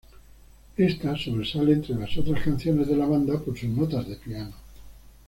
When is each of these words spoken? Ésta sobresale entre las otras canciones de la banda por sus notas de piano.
Ésta 0.79 1.15
sobresale 1.15 1.73
entre 1.75 1.93
las 1.93 2.17
otras 2.17 2.41
canciones 2.43 2.87
de 2.87 2.95
la 2.95 3.05
banda 3.05 3.39
por 3.39 3.55
sus 3.55 3.69
notas 3.69 4.07
de 4.09 4.15
piano. 4.15 4.55